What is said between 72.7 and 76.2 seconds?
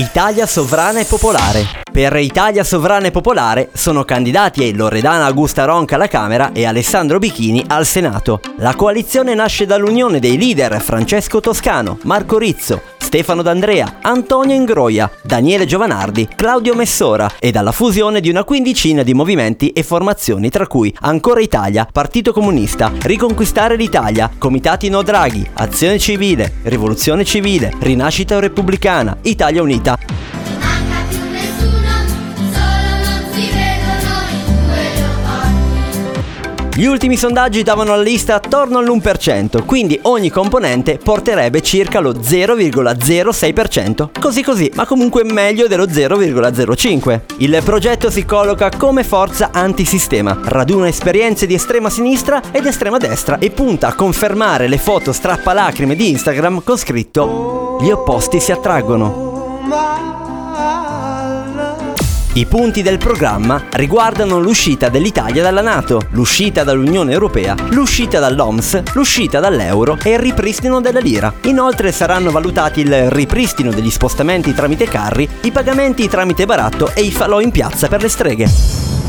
il ripristino degli spostamenti tramite carri, i pagamenti